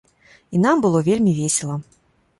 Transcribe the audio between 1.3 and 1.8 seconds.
весела.